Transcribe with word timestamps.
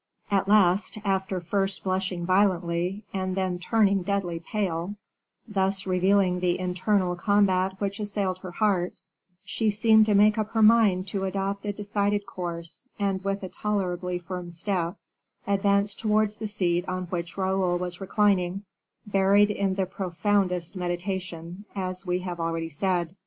At 0.31 0.47
last, 0.47 0.97
after 1.05 1.39
first 1.39 1.83
blushing 1.83 2.25
violently, 2.25 3.03
and 3.13 3.35
then 3.37 3.59
turning 3.59 4.01
deadly 4.01 4.39
pale, 4.39 4.95
thus 5.47 5.85
revealing 5.85 6.39
the 6.39 6.57
internal 6.57 7.15
combat 7.15 7.79
which 7.79 7.99
assailed 7.99 8.39
her 8.39 8.49
heart, 8.49 8.93
she 9.45 9.69
seemed 9.69 10.07
to 10.07 10.15
make 10.15 10.39
up 10.39 10.53
her 10.53 10.63
mind 10.63 11.07
to 11.09 11.25
adopt 11.25 11.67
a 11.67 11.71
decided 11.71 12.25
course, 12.25 12.87
and 12.97 13.23
with 13.23 13.43
a 13.43 13.49
tolerably 13.49 14.17
firm 14.17 14.49
step, 14.49 14.97
advanced 15.45 15.99
towards 15.99 16.37
the 16.37 16.47
seat 16.47 16.83
on 16.89 17.03
which 17.11 17.37
Raoul 17.37 17.77
was 17.77 18.01
reclining, 18.01 18.63
buried 19.05 19.51
in 19.51 19.75
the 19.75 19.85
profoundest 19.85 20.75
meditation, 20.75 21.65
as 21.75 22.07
we 22.07 22.21
have 22.21 22.39
already 22.39 22.69
said. 22.69 23.15